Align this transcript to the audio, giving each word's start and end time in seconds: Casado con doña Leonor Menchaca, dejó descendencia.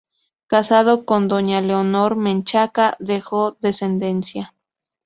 Casado 0.47 1.05
con 1.05 1.27
doña 1.27 1.61
Leonor 1.61 2.15
Menchaca, 2.15 2.97
dejó 2.99 3.57
descendencia. 3.61 4.55